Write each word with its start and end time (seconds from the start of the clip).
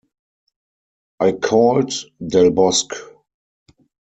I 1.19 1.33
called 1.33 1.93
Del 2.19 2.49
Bosque. 2.49 2.95